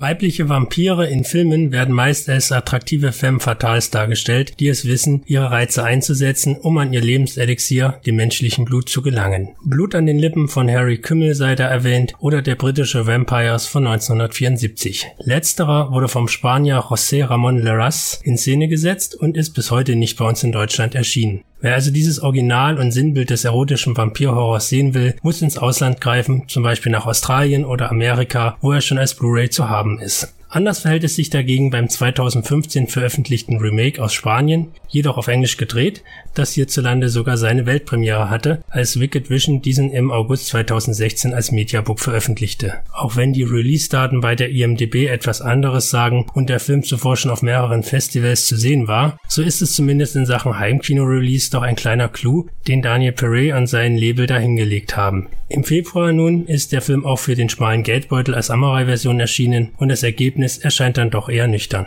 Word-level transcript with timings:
Weibliche 0.00 0.48
Vampire 0.48 1.08
in 1.08 1.24
Filmen 1.24 1.72
werden 1.72 1.92
meist 1.92 2.28
als 2.28 2.52
attraktive 2.52 3.10
femme 3.10 3.40
fatales 3.40 3.90
dargestellt, 3.90 4.60
die 4.60 4.68
es 4.68 4.84
wissen, 4.84 5.22
ihre 5.26 5.50
Reize 5.50 5.82
einzusetzen, 5.82 6.56
um 6.56 6.78
an 6.78 6.92
ihr 6.92 7.00
Lebenselixier, 7.00 8.00
dem 8.06 8.14
menschlichen 8.14 8.64
Blut, 8.64 8.88
zu 8.88 9.02
gelangen. 9.02 9.56
Blut 9.64 9.96
an 9.96 10.06
den 10.06 10.18
Lippen 10.18 10.46
von 10.46 10.70
Harry 10.70 10.98
Kümmel 10.98 11.34
sei 11.34 11.56
da 11.56 11.66
erwähnt 11.66 12.14
oder 12.20 12.42
der 12.42 12.54
britische 12.54 13.08
Vampires 13.08 13.66
von 13.66 13.86
1974. 13.88 15.08
Letzterer 15.18 15.90
wurde 15.90 16.08
vom 16.08 16.28
Spanier 16.28 16.84
José 16.84 17.26
Ramón 17.26 17.58
Larraz 17.58 18.20
in 18.22 18.38
Szene 18.38 18.68
gesetzt 18.68 19.16
und 19.16 19.36
ist 19.36 19.50
bis 19.50 19.72
heute 19.72 19.96
nicht 19.96 20.16
bei 20.16 20.28
uns 20.28 20.44
in 20.44 20.52
Deutschland 20.52 20.94
erschienen. 20.94 21.42
Wer 21.60 21.74
also 21.74 21.90
dieses 21.90 22.20
Original 22.20 22.78
und 22.78 22.92
Sinnbild 22.92 23.30
des 23.30 23.44
erotischen 23.44 23.96
Vampirhorrors 23.96 24.68
sehen 24.68 24.94
will, 24.94 25.16
muss 25.22 25.42
ins 25.42 25.58
Ausland 25.58 26.00
greifen, 26.00 26.44
zum 26.46 26.62
Beispiel 26.62 26.92
nach 26.92 27.06
Australien 27.06 27.64
oder 27.64 27.90
Amerika, 27.90 28.56
wo 28.60 28.72
er 28.72 28.80
schon 28.80 28.98
als 28.98 29.14
Blu-ray 29.14 29.50
zu 29.50 29.68
haben 29.68 29.98
ist. 29.98 30.34
Anders 30.50 30.80
verhält 30.80 31.04
es 31.04 31.14
sich 31.14 31.28
dagegen 31.28 31.70
beim 31.70 31.90
2015 31.90 32.86
veröffentlichten 32.86 33.58
Remake 33.58 34.02
aus 34.02 34.14
Spanien, 34.14 34.68
jedoch 34.88 35.18
auf 35.18 35.28
Englisch 35.28 35.58
gedreht, 35.58 36.02
das 36.34 36.52
hierzulande 36.52 37.10
sogar 37.10 37.36
seine 37.36 37.66
Weltpremiere 37.66 38.30
hatte, 38.30 38.62
als 38.70 38.98
Wicked 38.98 39.28
Vision 39.28 39.60
diesen 39.60 39.90
im 39.90 40.10
August 40.10 40.46
2016 40.46 41.34
als 41.34 41.52
Mediabook 41.52 42.00
veröffentlichte. 42.00 42.74
Auch 42.94 43.16
wenn 43.16 43.34
die 43.34 43.42
Release-Daten 43.42 44.22
bei 44.22 44.36
der 44.36 44.48
IMDb 44.48 45.08
etwas 45.08 45.42
anderes 45.42 45.90
sagen 45.90 46.26
und 46.32 46.48
der 46.48 46.60
Film 46.60 46.82
zuvor 46.82 47.18
schon 47.18 47.30
auf 47.30 47.42
mehreren 47.42 47.82
Festivals 47.82 48.46
zu 48.46 48.56
sehen 48.56 48.88
war, 48.88 49.18
so 49.28 49.42
ist 49.42 49.60
es 49.60 49.74
zumindest 49.74 50.16
in 50.16 50.24
Sachen 50.24 50.58
Heimkino-Release 50.58 51.50
doch 51.50 51.62
ein 51.62 51.76
kleiner 51.76 52.08
Clou, 52.08 52.46
den 52.66 52.80
Daniel 52.80 53.12
Perret 53.12 53.52
und 53.52 53.66
seinen 53.66 53.98
Label 53.98 54.26
dahingelegt 54.26 54.96
haben. 54.96 55.28
Im 55.50 55.64
Februar 55.64 56.12
nun 56.12 56.46
ist 56.46 56.72
der 56.72 56.82
Film 56.82 57.04
auch 57.04 57.18
für 57.18 57.34
den 57.34 57.48
schmalen 57.48 57.82
Geldbeutel 57.82 58.34
als 58.34 58.46
Samurai-Version 58.46 59.20
erschienen 59.20 59.70
und 59.78 59.88
das 59.88 60.02
Ergebnis 60.02 60.37
erscheint 60.58 60.96
dann 60.96 61.10
doch 61.10 61.28
eher 61.28 61.48
nüchtern. 61.48 61.86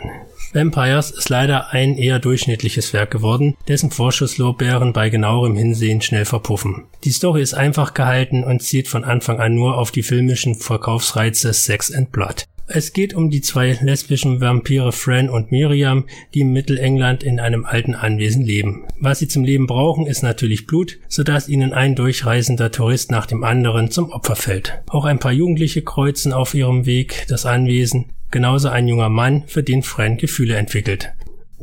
Vampires 0.52 1.10
ist 1.10 1.30
leider 1.30 1.70
ein 1.70 1.96
eher 1.96 2.18
durchschnittliches 2.18 2.92
Werk 2.92 3.10
geworden, 3.10 3.56
dessen 3.68 3.90
Vorschusslorbeeren 3.90 4.92
bei 4.92 5.08
genauerem 5.08 5.56
Hinsehen 5.56 6.02
schnell 6.02 6.26
verpuffen. 6.26 6.84
Die 7.04 7.10
Story 7.10 7.40
ist 7.40 7.54
einfach 7.54 7.94
gehalten 7.94 8.44
und 8.44 8.62
zielt 8.62 8.88
von 8.88 9.04
Anfang 9.04 9.40
an 9.40 9.54
nur 9.54 9.78
auf 9.78 9.90
die 9.90 10.02
filmischen 10.02 10.54
Verkaufsreize 10.54 11.52
Sex 11.54 11.90
and 11.90 12.12
Blood. 12.12 12.44
Es 12.74 12.92
geht 12.92 13.12
um 13.12 13.28
die 13.28 13.40
zwei 13.40 13.76
lesbischen 13.82 14.40
Vampire 14.40 14.92
Fran 14.92 15.28
und 15.28 15.50
Miriam, 15.50 16.04
die 16.32 16.40
im 16.40 16.52
Mittelengland 16.52 17.22
in 17.22 17.40
einem 17.40 17.66
alten 17.66 17.94
Anwesen 17.94 18.42
leben. 18.42 18.84
Was 18.98 19.18
sie 19.18 19.28
zum 19.28 19.44
Leben 19.44 19.66
brauchen, 19.66 20.06
ist 20.06 20.22
natürlich 20.22 20.66
Blut, 20.66 20.98
sodass 21.08 21.48
ihnen 21.48 21.72
ein 21.72 21.94
durchreisender 21.96 22.70
Tourist 22.70 23.10
nach 23.10 23.26
dem 23.26 23.42
anderen 23.42 23.90
zum 23.90 24.10
Opfer 24.10 24.36
fällt. 24.36 24.80
Auch 24.88 25.04
ein 25.04 25.18
paar 25.18 25.32
Jugendliche 25.32 25.82
kreuzen 25.82 26.32
auf 26.32 26.54
ihrem 26.54 26.86
Weg 26.86 27.26
das 27.28 27.46
Anwesen, 27.46 28.06
genauso 28.32 28.68
ein 28.68 28.88
junger 28.88 29.08
Mann, 29.08 29.44
für 29.46 29.62
den 29.62 29.82
Fran 29.84 30.16
Gefühle 30.16 30.56
entwickelt. 30.56 31.12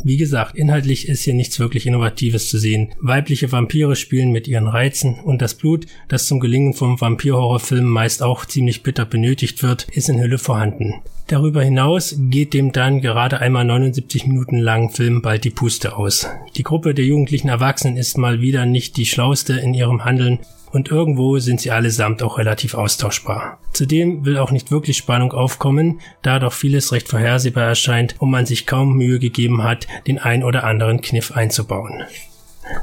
Wie 0.04 0.18
gesagt, 0.18 0.56
inhaltlich 0.56 1.10
ist 1.10 1.24
hier 1.24 1.34
nichts 1.34 1.60
wirklich 1.60 1.86
Innovatives 1.86 2.50
zu 2.50 2.58
sehen. 2.58 2.90
Weibliche 3.02 3.52
Vampire 3.52 3.98
spielen 3.98 4.32
mit 4.32 4.48
ihren 4.48 4.68
Reizen 4.68 5.16
und 5.16 5.42
das 5.42 5.56
Blut, 5.56 5.88
das 6.08 6.26
zum 6.26 6.40
Gelingen 6.40 6.74
von 6.74 7.02
Vampirhorrorfilmen 7.02 7.90
meist 7.90 8.24
auch 8.24 8.46
ziemlich 8.46 8.82
bitter 8.82 9.06
benötigt 9.06 9.62
wird, 9.62 9.88
ist 9.92 10.08
in 10.08 10.22
Hülle 10.22 10.38
vorhanden. 10.38 11.02
Darüber 11.28 11.62
hinaus 11.62 12.16
geht 12.18 12.54
dem 12.54 12.72
dann 12.72 13.02
gerade 13.02 13.40
einmal 13.40 13.66
79 13.66 14.26
Minuten 14.26 14.58
langen 14.58 14.90
Film 14.90 15.22
bald 15.22 15.44
die 15.44 15.50
Puste 15.50 15.98
aus. 15.98 16.28
Die 16.56 16.64
Gruppe 16.64 16.94
der 16.94 17.06
jugendlichen 17.06 17.50
Erwachsenen 17.50 17.98
ist 17.98 18.18
mal 18.18 18.42
wieder 18.42 18.66
nicht 18.66 18.96
die 18.96 19.06
schlauste 19.06 19.54
in 19.54 19.74
ihrem 19.74 20.06
Handeln 20.06 20.40
und 20.72 20.90
irgendwo 20.90 21.40
sind 21.40 21.62
sie 21.62 21.72
allesamt 21.72 22.22
auch 22.24 22.38
relativ 22.38 22.74
austauschbar. 22.74 23.60
Zudem 23.74 24.26
will 24.26 24.38
auch 24.38 24.52
nicht 24.52 24.72
wirklich 24.72 24.98
Spannung 24.98 25.32
aufkommen, 25.32 26.00
da 26.22 26.40
doch 26.40 26.54
vieles 26.54 26.92
recht 26.92 27.08
vorhersehbar 27.08 27.66
erscheint 27.66 28.16
und 28.20 28.30
man 28.30 28.46
sich 28.46 28.66
kaum 28.66 28.96
Mühe 28.96 29.20
gegeben 29.20 29.64
hat, 29.64 29.88
den 30.08 30.20
ein 30.20 30.44
oder 30.44 30.64
anderen 30.64 31.02
Kniff 31.02 31.32
einzubauen. 31.32 32.04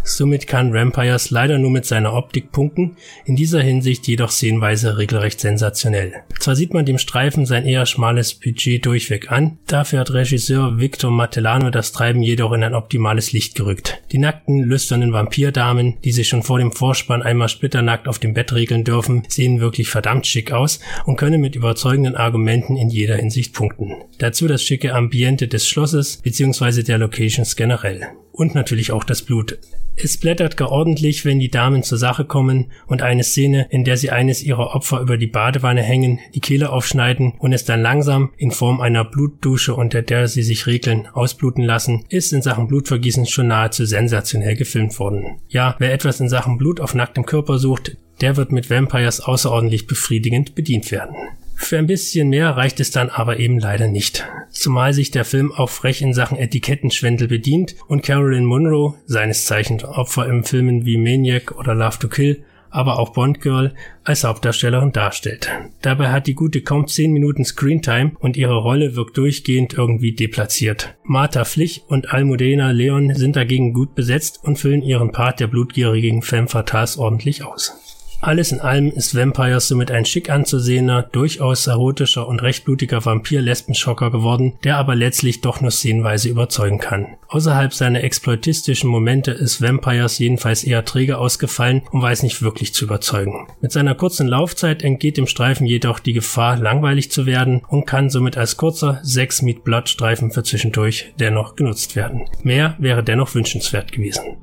Somit 0.05 0.47
kann 0.47 0.73
Vampires 0.73 1.31
leider 1.31 1.59
nur 1.59 1.71
mit 1.71 1.85
seiner 1.85 2.13
Optik 2.13 2.53
punkten, 2.53 2.97
in 3.25 3.37
dieser 3.37 3.61
Hinsicht 3.61 4.07
jedoch 4.07 4.31
szenenweise 4.31 4.99
regelrecht 4.99 5.41
sensationell. 5.41 6.13
Zwar 6.39 6.57
sieht 6.57 6.75
man 6.75 6.87
dem 6.87 6.99
Streifen 6.99 7.47
sein 7.47 7.67
eher 7.67 7.87
schmales 7.87 8.35
Budget 8.35 8.87
durchweg 8.87 9.31
an, 9.33 9.59
dafür 9.67 10.01
hat 10.01 10.13
Regisseur 10.13 10.79
Victor 10.79 11.11
Matellano 11.11 11.71
das 11.71 11.93
Treiben 11.93 12.23
jedoch 12.23 12.53
in 12.53 12.63
ein 12.63 12.75
optimales 12.75 13.33
Licht 13.33 13.55
gerückt. 13.55 14.01
Die 14.13 14.19
nackten, 14.19 14.63
lüsternen 14.63 15.13
Vampirdamen, 15.13 15.99
die 16.05 16.13
sich 16.13 16.29
schon 16.29 16.43
vor 16.43 16.59
dem 16.59 16.73
Vorspann 16.73 17.23
einmal 17.23 17.49
splitternackt 17.49 18.09
auf 18.09 18.19
dem 18.19 18.35
Bett 18.35 18.53
regeln 18.53 18.85
dürfen, 18.85 19.25
sehen 19.29 19.61
wirklich 19.61 19.89
verdammt 19.89 20.27
schick 20.27 20.53
aus 20.53 20.81
und 21.05 21.17
können 21.17 21.41
mit 21.41 21.57
überzeugenden 21.57 22.17
Argumenten 22.17 22.77
in 22.77 22.91
jeder 22.91 23.17
Hinsicht 23.17 23.55
punkten. 23.55 23.95
Dazu 24.19 24.47
das 24.47 24.63
schicke 24.63 24.95
Ambiente 24.95 25.49
des 25.49 25.69
Schlosses 25.69 26.19
bzw. 26.19 26.83
der 26.83 26.99
Locations 26.99 27.57
generell 27.57 28.09
und 28.37 28.55
natürlich 28.55 28.93
auch 28.93 29.05
das 29.05 29.23
Blut. 29.23 29.59
Es 29.99 30.19
blättert 30.19 30.59
gar 30.59 30.71
ordentlich, 30.71 31.25
wenn 31.25 31.41
die 31.41 31.51
Damen 31.51 31.83
zur 31.83 31.97
Sache 31.97 32.27
kommen 32.27 32.71
und 32.87 33.01
eine 33.01 33.25
Szene, 33.25 33.67
in 33.71 33.83
der 33.83 33.97
sie 33.97 34.11
eines 34.11 34.43
ihrer 34.43 34.75
Opfer 34.75 35.01
über 35.01 35.17
die 35.17 35.27
Badewanne 35.27 35.83
hängen, 35.83 36.21
die 36.35 36.41
Kehle 36.41 36.71
aufschneiden 36.71 37.33
und 37.39 37.55
es 37.55 37.65
dann 37.65 37.81
langsam 37.81 38.31
in 38.37 38.51
Form 38.51 38.83
einer 38.83 39.05
Blutdusche, 39.05 39.75
unter 39.75 40.03
der 40.03 40.29
sie 40.29 40.43
sich 40.43 40.67
regeln, 40.67 41.07
ausbluten 41.07 41.65
lassen, 41.65 42.05
ist 42.11 42.35
in 42.35 42.43
Sachen 42.43 42.69
Blutvergießen 42.69 43.25
schon 43.25 43.49
nahezu 43.49 43.87
sensationell 43.87 44.55
gefilmt 44.55 44.99
worden. 44.99 45.39
Ja, 45.49 45.77
wer 45.79 45.95
etwas 45.95 46.21
in 46.21 46.29
Sachen 46.29 46.59
Blut 46.59 46.79
auf 46.79 46.95
nacktem 46.95 47.25
Körper 47.25 47.59
sucht, 47.59 47.97
der 48.21 48.37
wird 48.37 48.53
mit 48.53 48.69
Vampires 48.69 49.21
außerordentlich 49.21 49.87
befriedigend 49.87 50.55
bedient 50.55 50.91
werden. 50.91 51.17
Für 51.57 51.79
ein 51.79 51.87
bisschen 51.87 52.29
mehr 52.29 52.51
reicht 52.51 52.79
es 52.81 52.93
dann 52.93 53.09
aber 53.09 53.41
eben 53.41 53.59
leider 53.59 53.89
nicht. 53.89 54.25
Zumal 54.51 54.93
sich 54.93 55.11
der 55.11 55.25
Film 55.25 55.53
auch 55.53 55.71
frech 55.71 56.01
in 56.03 56.13
Sachen 56.13 56.39
Etikettenschwendel 56.39 57.27
bedient 57.27 57.75
und 57.89 58.05
Carolyn 58.05 58.45
Monroe, 58.45 58.95
seines 59.07 59.47
Zeichens 59.47 59.83
Opfer 59.83 60.29
in 60.29 60.45
Filmen 60.45 60.85
wie 60.85 60.99
Maniac 60.99 61.59
oder 61.59 61.75
Love 61.75 61.99
to 61.99 62.09
Kill, 62.09 62.45
aber 62.71 62.99
auch 62.99 63.15
Bond 63.15 63.41
Girl 63.41 63.75
als 64.05 64.23
Hauptdarstellerin 64.23 64.93
darstellt. 64.93 65.51
Dabei 65.81 66.11
hat 66.11 66.27
die 66.27 66.35
gute 66.35 66.61
kaum 66.61 66.87
10 66.87 67.11
Minuten 67.11 67.45
Screentime 67.45 68.13
und 68.21 68.37
ihre 68.37 68.57
Rolle 68.57 68.95
wirkt 68.95 69.17
durchgehend 69.17 69.73
irgendwie 69.73 70.13
deplatziert. 70.13 70.95
Martha 71.05 71.45
Flich 71.45 71.85
und 71.89 72.13
Almudena 72.13 72.71
Leon 72.71 73.15
sind 73.15 73.35
dagegen 73.35 73.73
gut 73.73 73.95
besetzt 73.95 74.41
und 74.45 74.59
füllen 74.59 74.83
ihren 74.83 75.11
Part 75.11 75.41
der 75.41 75.47
blutgierigen 75.47 76.23
Femme 76.23 76.49
Fatales 76.49 76.99
ordentlich 76.99 77.45
aus. 77.45 77.96
Alles 78.27 78.51
in 78.51 78.61
allem 78.61 78.91
ist 78.91 79.15
Vampires 79.15 79.69
somit 79.69 79.93
ein 79.93 80.05
schick 80.05 80.31
anzusehener, 80.31 81.05
durchaus 81.05 81.69
erotischer 81.69 82.27
und 82.27 82.43
recht 82.43 82.65
blutiger 82.65 83.05
Vampir-Lesbenschocker 83.05 84.11
geworden, 84.11 84.55
der 84.65 84.79
aber 84.79 84.97
letztlich 84.97 85.43
doch 85.43 85.61
nur 85.61 85.71
szenenweise 85.71 86.29
überzeugen 86.29 86.81
kann. 86.81 87.07
Außerhalb 87.29 87.73
seiner 87.73 88.03
exploitistischen 88.03 88.91
Momente 88.91 89.31
ist 89.31 89.63
Vampires 89.63 90.19
jedenfalls 90.19 90.65
eher 90.65 90.85
träge 90.85 91.19
ausgefallen 91.19 91.83
und 91.93 92.03
weiß 92.03 92.25
nicht 92.25 92.43
wirklich 92.43 92.75
zu 92.75 92.87
überzeugen. 92.87 93.47
Mit 93.61 93.71
seiner 93.71 93.95
kurzen 93.95 94.27
Laufzeit 94.27 94.83
entgeht 94.83 95.19
dem 95.19 95.29
Streifen 95.29 95.65
jedoch 95.65 96.01
die 96.01 96.13
Gefahr, 96.13 96.57
langweilig 96.57 97.13
zu 97.13 97.27
werden 97.27 97.63
und 97.69 97.87
kann 97.87 98.11
somit 98.11 98.37
als 98.37 98.57
kurzer 98.57 98.99
6 99.05 99.43
Meat 99.43 99.63
Blood 99.63 99.89
Streifen 99.89 100.33
für 100.33 100.43
zwischendurch 100.43 101.13
dennoch 101.21 101.55
genutzt 101.55 101.95
werden. 101.95 102.25
Mehr 102.43 102.75
wäre 102.81 103.05
dennoch 103.05 103.37
wünschenswert 103.37 103.93
gewesen. 103.93 104.39